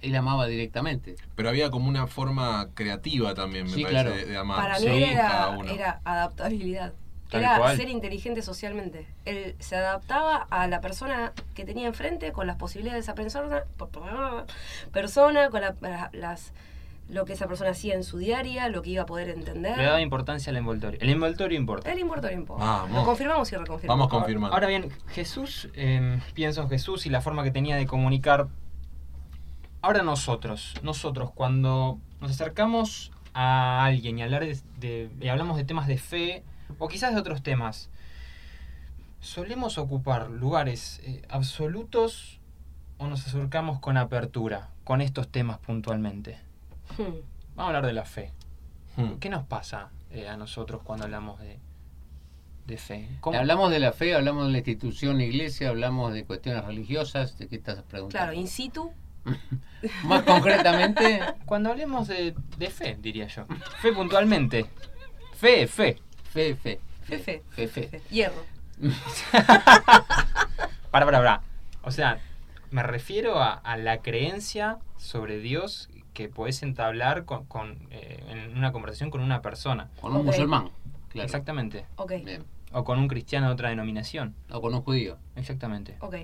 [0.02, 1.16] él amaba directamente.
[1.36, 4.16] Pero había como una forma creativa también, me Sí, parece, claro.
[4.16, 4.58] de, de amar.
[4.62, 6.94] Para mí Sí, era, adaptabilidad.
[7.30, 7.78] Tal era cual.
[7.78, 9.06] ser inteligente socialmente.
[9.26, 13.64] Él se adaptaba a la persona que tenía enfrente con las posibilidades de esa persona,
[14.92, 16.54] persona con la- la- las
[17.10, 19.76] lo que esa persona hacía en su diaria, lo que iba a poder entender.
[19.76, 21.00] Le daba importancia al envoltorio.
[21.02, 21.92] El envoltorio importa.
[21.96, 22.64] Importa, no importa.
[22.64, 22.98] Vamos.
[23.00, 24.00] Lo confirmamos y reconfirmamos.
[24.10, 24.54] Vamos confirmando.
[24.54, 28.48] Ahora bien, Jesús, eh, pienso en Jesús y la forma que tenía de comunicar.
[29.82, 35.64] Ahora nosotros, nosotros cuando nos acercamos a alguien y, hablar de, de- y hablamos de
[35.64, 36.44] temas de fe
[36.78, 37.90] o quizás de otros temas,
[39.22, 42.40] solemos ocupar lugares eh, absolutos
[42.98, 46.38] o nos acercamos con apertura con estos temas puntualmente.
[46.98, 47.04] Hmm.
[47.56, 48.34] Vamos a hablar de la fe.
[48.98, 49.14] Hmm.
[49.20, 51.60] ¿Qué nos pasa eh, a nosotros cuando hablamos de,
[52.66, 53.08] de fe?
[53.22, 57.48] ¿Cómo- Hablamos de la fe, hablamos de la institución iglesia, hablamos de cuestiones religiosas, ¿de
[57.48, 58.10] qué estás preguntando?
[58.26, 58.92] Claro, in situ.
[60.04, 63.46] Más concretamente, Cuando hablemos de, de fe, diría yo.
[63.82, 64.66] Fe puntualmente.
[65.36, 65.98] Fe, fe.
[66.32, 66.80] fe, fe.
[67.04, 67.44] Fe, fe.
[67.52, 68.02] Fe, fe.
[68.10, 68.44] Hierro.
[70.92, 71.42] Para, para, para.
[71.84, 72.20] O sea,
[72.72, 78.58] me refiero a, a la creencia sobre Dios que podés entablar con, con, eh, en
[78.58, 79.90] una conversación con una persona.
[80.02, 80.26] Con un Ok.
[80.26, 80.70] musulmán,
[81.10, 81.26] claro.
[81.26, 81.86] Exactamente.
[81.96, 82.44] Ok, Bien.
[82.72, 84.36] O con un cristiano de otra denominación.
[84.52, 85.18] O con un judío.
[85.36, 85.96] Exactamente.
[86.02, 86.16] ok.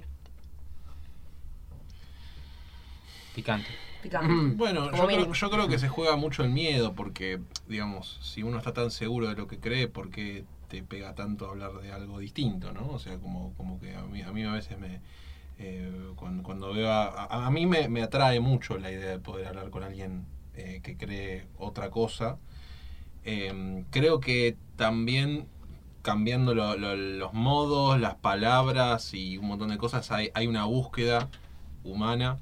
[3.36, 3.70] Picante.
[4.02, 4.56] Picante.
[4.56, 8.58] Bueno, yo creo, yo creo que se juega mucho el miedo porque, digamos, si uno
[8.58, 12.20] está tan seguro de lo que cree, ¿por qué te pega tanto hablar de algo
[12.20, 12.88] distinto, no?
[12.88, 15.02] O sea, como, como que a mí, a mí a veces me...
[15.60, 19.20] eh, cuando, cuando veo a, a, a mí me, me atrae mucho la idea de
[19.20, 22.38] poder hablar con alguien eh, que cree otra cosa.
[23.24, 25.48] Eh, creo que también
[26.04, 30.66] cambiando lo- lo- los modos, las palabras y un montón de cosas, hay, hay una
[30.66, 31.30] búsqueda
[31.84, 32.40] humana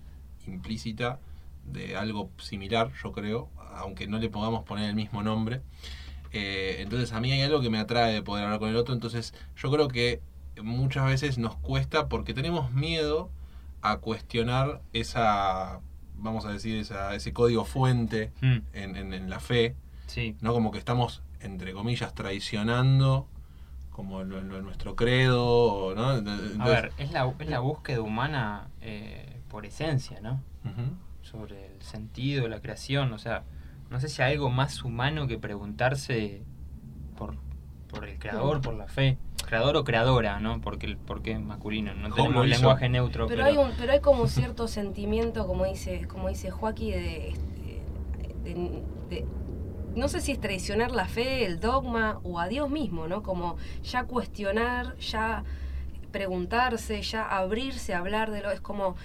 [0.47, 1.19] implícita
[1.65, 5.61] de algo similar, yo creo, aunque no le podamos poner el mismo nombre.
[6.31, 8.93] Eh, entonces a mí hay algo que me atrae de poder hablar con el otro,
[8.93, 10.19] entonces yo creo que
[10.61, 13.29] muchas veces nos cuesta porque tenemos miedo
[13.81, 15.79] a cuestionar esa,
[16.17, 19.75] vamos a decir, esa, ese código fuente Mm, en, en- en la fe,
[20.07, 20.35] sí.
[20.41, 20.53] ¿no?
[20.53, 23.27] Como que estamos, entre comillas, traicionando
[23.91, 26.09] como lo- lo- nuestro credo, ¿no?
[26.61, 30.41] A ver, es la, es la búsqueda humana eh, por esencia, ¿no?
[31.21, 33.43] Sobre el sentido, la creación, o sea,
[33.91, 36.41] no sé si hay algo más humano que preguntarse
[37.15, 37.35] por,
[37.87, 40.59] por el creador, por la fe, creador o creadora, ¿no?
[40.59, 43.99] Porque el porque es masculino, no ¿Cómo tenemos lenguaje neutro, Pero hay, un, pero hay
[43.99, 47.83] como cierto sentimiento, como dice, como dice Joaquín, de, este,
[48.43, 49.25] de- de-
[49.95, 53.21] no sé si es traicionar la fe, el dogma o a Dios mismo, ¿no?
[53.21, 55.43] Como ya cuestionar, ya
[56.11, 58.49] preguntarse, ya abrirse a hablar de lo...
[58.49, 58.95] Es como...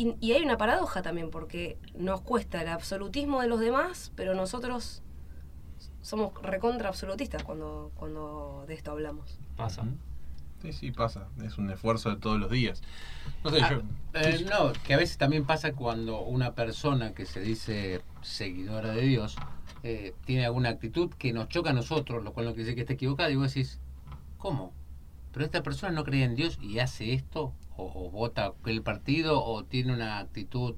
[0.00, 4.34] Y, y hay una paradoja también, porque nos cuesta el absolutismo de los demás, pero
[4.34, 5.02] nosotros
[6.00, 9.38] somos recontra absolutistas cuando, cuando de esto hablamos.
[9.56, 9.82] pasa.
[10.62, 11.28] Sí, sí, pasa.
[11.44, 12.82] Es un esfuerzo de todos los días.
[13.44, 13.82] No sé, Ah, yo...
[14.14, 19.02] eh, no, que a veces también pasa cuando una persona que se dice seguidora de
[19.02, 19.36] Dios
[19.82, 22.80] eh, tiene alguna actitud que nos choca a nosotros, lo cual no quiere decir que
[22.82, 23.80] esté equivocada, y vos decís,
[24.38, 24.72] ¿cómo?
[25.32, 29.42] Pero esta persona no cree en Dios y hace esto, o, o vota el partido,
[29.44, 30.74] o tiene una actitud...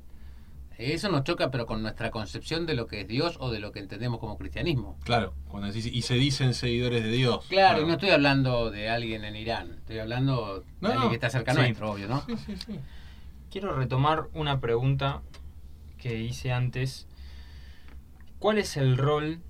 [0.79, 3.71] Eso nos choca, pero con nuestra concepción de lo que es Dios o de lo
[3.73, 4.99] que entendemos como cristianismo.
[5.05, 7.45] Claro, cuando decís, y se dicen seguidores de Dios.
[7.49, 11.15] Claro, y no estoy hablando de alguien en Irán, estoy hablando de No, alguien que
[11.17, 11.59] está cerca Sí.
[11.61, 12.23] nuestro, obvio, ¿no?
[12.27, 12.81] Sí, sí, sí.
[13.51, 15.21] Quiero retomar una pregunta
[15.99, 17.07] que hice antes.
[18.39, 19.41] ¿Cuál es el rol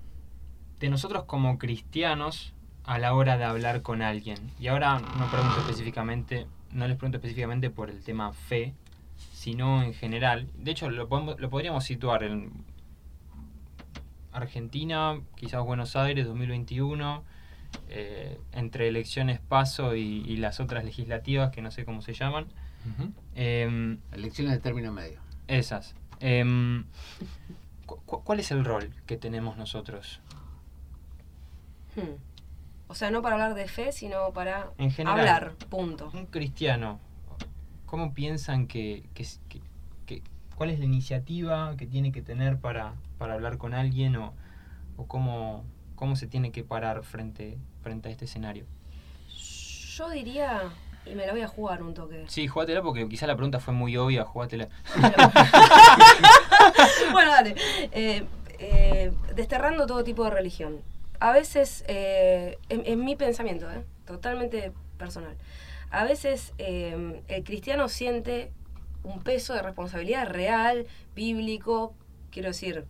[0.79, 2.53] de nosotros como cristianos
[2.85, 4.37] a la hora de hablar con alguien.
[4.59, 8.73] Y ahora no pregunto específicamente, no les pregunto específicamente por el tema fe,
[9.33, 10.47] sino en general.
[10.55, 12.51] De hecho, lo, podemos- lo podríamos situar en
[14.31, 17.23] Argentina, quizás Buenos Aires 2021,
[17.89, 22.47] eh, entre elecciones PASO y, y las otras legislativas que no sé cómo se llaman.
[23.35, 25.19] Em, Elecciones de término medio.
[25.47, 25.95] esas.
[26.19, 26.83] Em,
[27.85, 30.19] cu- cu- ¿Cuál es el rol que tenemos nosotros?
[31.95, 32.15] Hmm.
[32.93, 35.19] O sea, no para hablar de fe, sino para En general.
[35.19, 36.11] hablar, punto.
[36.13, 36.99] Un cristiano,
[37.87, 39.61] ¿cómo piensan que, que, que-
[40.05, 40.21] que-
[40.55, 44.35] cuál es la iniciativa que tiene que tener para, para hablar con alguien o,
[44.95, 45.63] o cómo,
[45.95, 48.65] cómo se tiene que parar frente, frente a este escenario?
[49.95, 50.61] Yo diría,
[51.07, 52.25] y me la voy a jugar un toque.
[52.27, 54.67] Sí, jugátela porque quizá la pregunta fue muy obvia, jugátela.
[57.11, 57.55] bueno, dale.
[57.91, 58.23] Eh,
[58.59, 60.79] eh, desterrando todo tipo de religión.
[61.23, 65.37] A veces, eh, en, mi pensamiento, eh, totalmente personal,
[65.89, 68.51] a veces eh, el cristiano siente
[69.03, 71.95] un peso de responsabilidad real, bíblico,
[72.29, 72.83] quiero decir,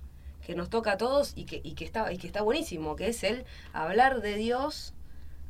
[0.44, 3.10] que nos toca a todos y que, y que, está, y que está buenísimo, que
[3.10, 4.96] es el hablar de Dios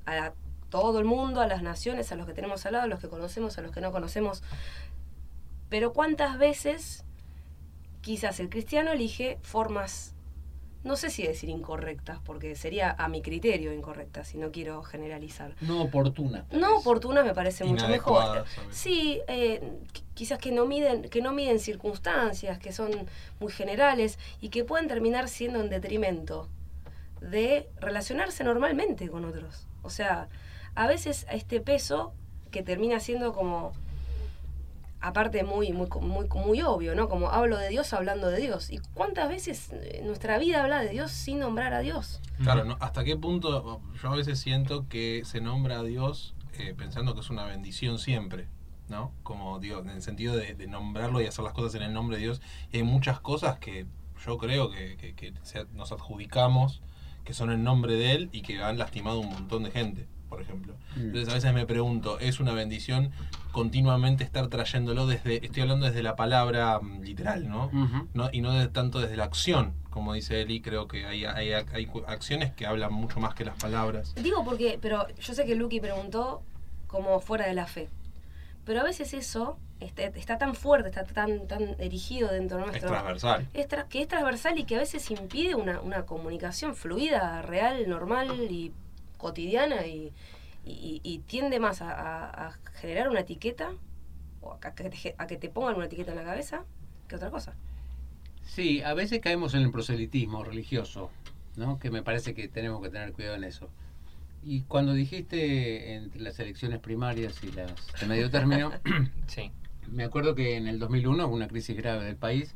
[0.05, 0.33] a
[0.69, 3.07] todo el mundo, a las naciones, a los que tenemos al lado, a los que
[3.07, 4.43] conocemos, a los que no conocemos.
[5.69, 7.05] Pero cuántas veces
[8.01, 10.13] quizás el cristiano elige formas,
[10.83, 15.55] no sé si decir incorrectas, porque sería a mi criterio incorrectas, si no quiero generalizar.
[15.61, 16.45] No oportuna.
[16.51, 16.79] No vez.
[16.81, 18.45] oportunas me parece mucho mejor.
[18.69, 19.61] Sí, eh,
[19.93, 22.91] qu- quizás que no miden, que no miden circunstancias, que son
[23.39, 26.49] muy generales y que pueden terminar siendo en detrimento
[27.21, 29.67] de relacionarse normalmente con otros.
[29.81, 30.27] O sea,
[30.75, 32.13] a veces a este peso
[32.51, 33.71] que termina siendo como
[35.03, 37.09] aparte muy, muy, muy, muy obvio, ¿no?
[37.09, 38.71] Como hablo de Dios hablando de Dios.
[38.71, 39.71] ¿Y cuántas veces
[40.03, 42.21] nuestra vida habla de Dios sin nombrar a Dios?
[42.41, 42.77] Claro, ¿no?
[42.79, 47.19] ¿hasta qué punto yo a veces siento que se nombra a Dios eh, pensando que
[47.19, 48.47] es una bendición siempre?
[48.89, 49.11] ¿No?
[49.23, 52.23] Como digo, en el sentido de, nombrarlo y hacer las cosas en el nombre de
[52.23, 52.41] Dios.
[52.71, 53.85] Y hay muchas cosas que
[54.25, 55.33] yo creo que, que- que
[55.73, 56.81] nos adjudicamos
[57.23, 60.41] que son en nombre de Él y que han lastimado un montón de gente, por
[60.41, 60.73] ejemplo.
[60.95, 60.99] Mm.
[61.01, 63.11] Entonces a veces me pregunto, ¿es una bendición
[63.51, 67.69] continuamente estar trayéndolo desde, estoy hablando desde la palabra mm, literal, ¿no?
[68.31, 71.87] Y no de, tanto desde la acción, como dice Eli, creo que hay, hay, hay
[72.07, 74.13] acciones que hablan mucho más que las palabras.
[74.15, 76.41] Digo porque, pero yo sé que Lucky preguntó
[76.87, 77.89] como fuera de la fe.
[78.65, 82.89] Pero a veces eso está, está tan fuerte, está tan, tan erigido dentro Es nuestro.
[82.89, 83.47] transversal.
[83.53, 87.87] es tra- que es transversal y que a veces impide una, una comunicación fluida, real,
[87.89, 88.71] normal y
[89.23, 90.13] cotidiana y,
[90.65, 93.71] y- y tiende más a, a- a generar una etiqueta
[94.41, 96.65] o a que, te, a que te pongan una etiqueta en la cabeza
[97.07, 97.55] que otra cosa.
[98.45, 101.09] Sí, a veces caemos en el proselitismo religioso,
[101.55, 101.79] ¿no?
[101.79, 103.69] Que me parece que tenemos que tener cuidado en eso.
[104.45, 108.71] Y cuando dijiste entre las elecciones primarias y las de medio término,
[109.27, 109.51] Sí.
[109.89, 112.55] me acuerdo que en el 2001 hubo una crisis grave del país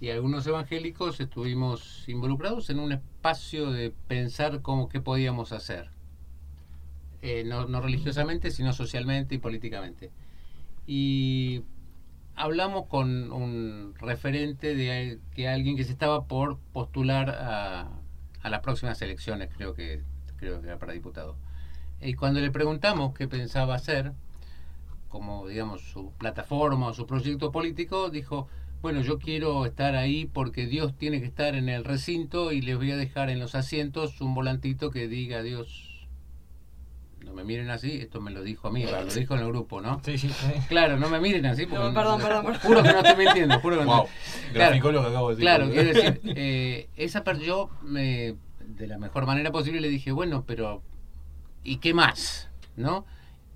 [0.00, 5.90] y algunos evangélicos estuvimos involucrados en un espacio de pensar cómo qué podíamos hacer.
[7.26, 10.10] Eh, no, religiosamente, sino socialmente y políticamente.
[10.86, 11.62] Y
[12.34, 17.88] hablamos con un referente de que alguien que se estaba por postular a,
[18.42, 20.02] a las próximas elecciones, creo que
[20.36, 21.38] creo que era para diputado.
[21.98, 24.12] Y cuando le preguntamos qué pensaba hacer,
[25.08, 28.48] como digamos su plataforma o su proyecto político, dijo,
[28.82, 32.76] bueno, yo quiero estar ahí porque Dios tiene que estar en el recinto y les
[32.76, 35.93] voy a dejar en los asientos un volantito que diga Dios.
[37.24, 39.80] No me miren así, esto me lo dijo a mí, lo dijo en el grupo,
[39.80, 40.00] ¿no?
[40.04, 40.30] Sí, sí.
[40.68, 41.84] Claro, no me miren así porque...
[41.84, 42.60] No, perdón, perdón, perdón.
[42.62, 44.06] Juro que no estoy mintiendo, juro que no Wow,
[44.52, 44.70] Claro.
[44.70, 45.44] graficó lo que acabo de decir.
[45.44, 50.12] Claro, quiero decir, eh, esa per- yo me, de la mejor manera posible le dije,
[50.12, 50.82] bueno, pero
[51.62, 52.50] ¿y qué más?
[52.76, 53.06] ¿No?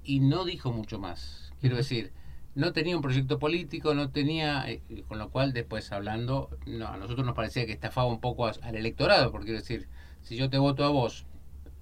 [0.02, 1.52] Y no dijo mucho más.
[1.60, 2.12] Quiero decir,
[2.54, 6.96] no tenía un proyecto político, no tenía, eh, con lo cual después hablando, no, a
[6.96, 9.88] nosotros nos parecía que estafaba un poco a- al electorado, porque quiero decir,
[10.22, 11.26] si yo te voto a vos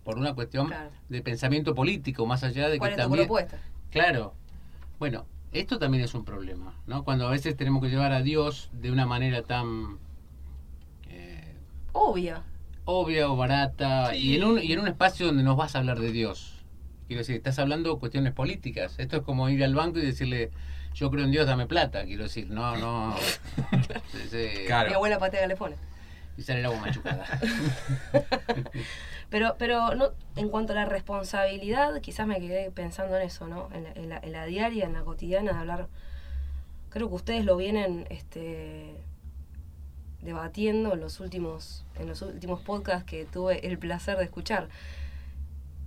[0.06, 0.90] por una cuestión Claro.
[1.08, 3.26] de pensamiento político, más allá de ¿Cuál que es tu también...
[3.26, 3.58] propuesta?
[3.90, 4.34] Claro.
[5.00, 7.02] Bueno, esto también es un problema, ¿no?
[7.04, 9.98] Cuando a veces tenemos que llevar a Dios de una manera tan
[11.08, 11.54] eh,
[11.92, 12.42] Obvia.
[12.84, 14.18] obvia o barata Sí.
[14.18, 16.64] y, en un, y en un espacio donde nos vas a hablar de Dios.
[17.08, 18.94] Quiero decir, estás hablando cuestiones políticas.
[18.98, 20.50] Esto es como ir al banco y decirle,
[20.94, 22.04] yo creo en Dios, dame plata.
[22.04, 23.14] Quiero decir, no, no.
[24.12, 24.46] Sí, sí.
[24.66, 24.88] Claro.
[24.88, 25.56] Mi abuela patea le.
[26.37, 27.25] Y sale el agua machucada.
[29.29, 33.68] Pero, pero no, en cuanto a la responsabilidad, quizás me quedé pensando en eso, ¿no?
[33.72, 35.88] En la, diaria, en la cotidiana, de hablar.
[36.90, 38.94] Creo que ustedes lo vienen este,
[40.22, 44.68] debatiendo en los últimos, en los últimos podcasts que tuve el placer de escuchar.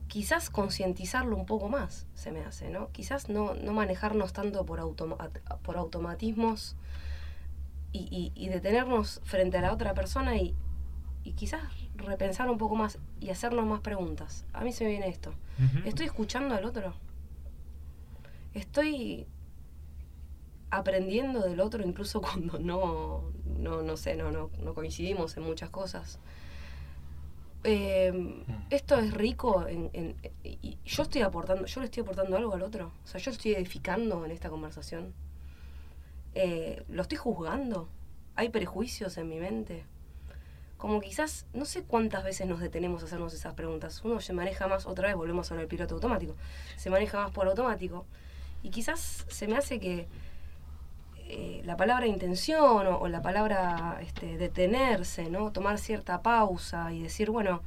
[0.08, 2.90] Quizás concientizarlo un poco más, se me hace, ¿no?
[2.92, 4.82] Quizás no, no manejarnos tanto por,
[5.64, 6.76] por automatismos
[7.92, 10.56] y, y, detenernos frente a la otra persona y,
[11.24, 11.64] y quizás
[11.96, 14.46] repensar un poco más y hacernos más preguntas.
[14.54, 15.34] A mí se me viene esto.
[15.86, 16.94] ¿Estoy escuchando al otro?
[18.54, 19.28] ¿Estoy
[20.72, 25.70] aprendiendo del otro incluso cuando no, no, no sé, no, no, no coincidimos en muchas
[25.70, 26.20] cosas?
[27.66, 32.62] Eh, esto es rico en, y yo estoy aportando, yo le estoy aportando algo al
[32.62, 32.94] otro.
[33.04, 35.14] O sea, yo estoy edificando en esta conversación.
[36.36, 37.90] Eh, lo estoy juzgando.
[38.36, 39.86] Hay prejuicios en mi mente
[40.80, 44.02] como quizás, no sé cuántas veces nos detenemos a hacernos esas preguntas.
[44.06, 46.36] Uno se maneja más, otra vez volvemos a el piloto automático,
[46.78, 48.06] se maneja más por automático.
[48.64, 50.08] Y quizás se me hace que
[51.18, 55.52] eh, la palabra intención o, la palabra este, detenerse, ¿no?
[55.52, 57.62] tomar cierta pausa y decir, bueno,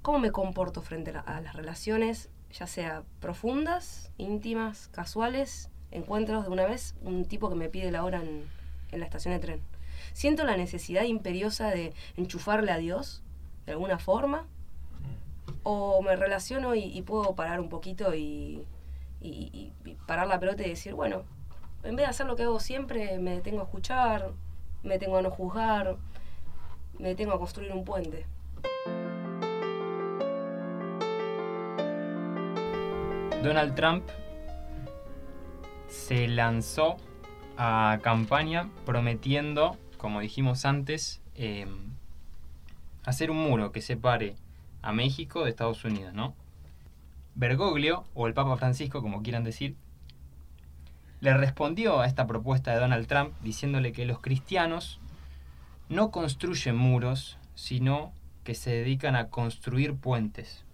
[0.00, 6.66] ¿cómo me comporto frente a, las relaciones, ya sea profundas, íntimas, casuales, encuentros de una
[6.66, 9.76] vez, un tipo que me pide la hora en la estación de tren?
[10.16, 13.22] siento la necesidad imperiosa de enchufarle a Dios,
[13.66, 14.46] de alguna forma,
[15.62, 18.64] o me relaciono y, puedo parar un poquito y,
[20.06, 21.24] parar la pelota y decir, bueno,
[21.82, 24.30] en vez de hacer lo que hago siempre, me detengo a escuchar,
[24.82, 25.96] me detengo a no juzgar,
[26.98, 28.24] me detengo a construir un puente.
[33.42, 34.08] Donald Trump
[35.88, 36.96] se lanzó
[37.56, 41.90] a campaña prometiendo como dijimos antes, em,
[43.04, 44.36] hacer un muro que separe
[44.82, 46.34] a México de Estados Unidos, ¿no?
[47.34, 49.74] Bergoglio, o el Papa Francisco, como quieran decir,
[51.20, 55.00] le respondió a esta propuesta de Donald Trump diciéndole que los cristianos
[55.88, 58.12] no construyen muros, sino
[58.44, 60.64] que se dedican a construir puentes.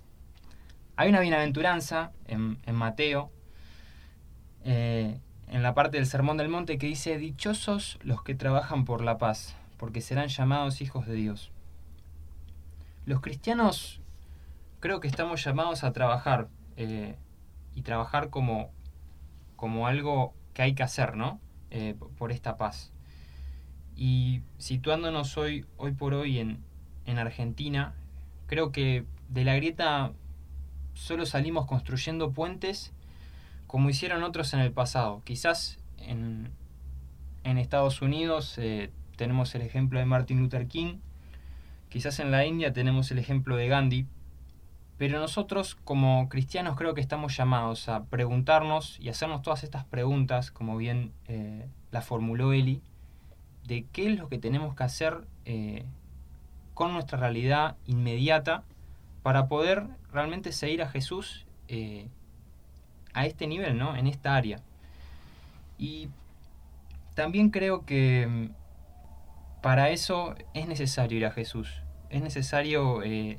[0.96, 3.30] Hay una bienaventuranza en, Mateo
[5.62, 9.56] la parte del Sermón del Monte que dice, Dichosos los que trabajan por la paz,
[9.76, 11.50] porque serán llamados hijos de Dios.
[13.06, 14.00] Los cristianos
[14.80, 17.16] creo que estamos llamados a trabajar eh,
[17.74, 18.70] y trabajar como,
[19.56, 21.40] como algo que hay que hacer, ¿no?
[21.70, 22.92] Eh, por esta paz.
[23.96, 26.58] Y situándonos hoy, hoy por hoy en,
[27.06, 27.94] en Argentina,
[28.46, 30.12] creo que de la grieta
[30.94, 32.92] solo salimos construyendo puentes
[33.72, 35.22] como hicieron otros en el pasado.
[35.24, 36.52] Quizás en,
[37.42, 40.98] Estados Unidos eh, tenemos el ejemplo de Martin Luther King,
[41.88, 44.06] quizás en la India tenemos el ejemplo de Gandhi,
[44.98, 50.50] pero nosotros como cristianos creo que estamos llamados a preguntarnos y hacernos todas estas preguntas,
[50.50, 52.82] como bien eh, la formuló Eli,
[53.64, 55.86] de qué es lo que tenemos que hacer eh,
[56.74, 58.64] con nuestra realidad inmediata
[59.22, 61.46] para poder realmente seguir a Jesús
[63.14, 63.96] a este nivel, ¿no?
[63.96, 64.60] En esta área.
[65.78, 66.08] Y
[67.14, 71.82] también creo que mm, para eso es necesario ir a Jesús.
[72.10, 73.38] Es necesario eh,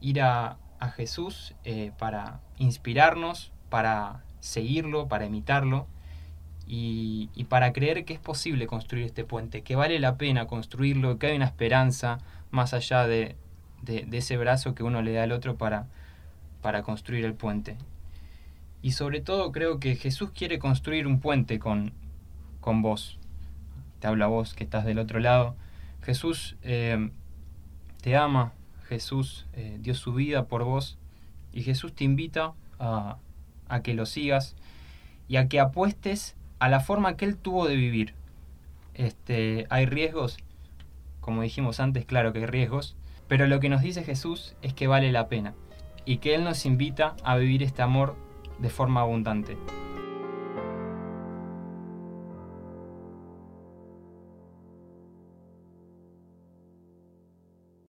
[0.00, 0.58] ir a,
[0.96, 5.86] Jesús eh, para inspirarnos, para seguirlo, para imitarlo
[6.66, 11.26] y, para creer que es posible construir este puente, que vale la pena construirlo, que
[11.26, 12.18] hay una esperanza
[12.50, 13.36] más allá de,
[13.86, 15.86] ese brazo que uno le da al otro para,
[16.62, 17.76] para construir el puente.
[18.82, 21.92] Y sobre todo creo que Jesús quiere construir un puente con,
[22.60, 23.18] con vos.
[23.98, 25.54] Te habla vos que estás del otro lado.
[26.02, 27.10] Jesús eh,
[28.00, 28.52] te ama,
[28.88, 30.98] Jesús eh, dio su vida por vos
[31.52, 33.18] y Jesús te invita a,
[33.68, 34.56] a que lo sigas
[35.28, 38.14] y a que apuestes a la forma que Él tuvo de vivir.
[38.94, 40.38] Este, hay riesgos,
[41.20, 42.96] como dijimos antes, claro que hay riesgos,
[43.28, 45.54] pero lo que nos dice Jesús es que vale la pena
[46.04, 48.16] y que Él nos invita a vivir este amor
[48.60, 49.56] de forma abundante.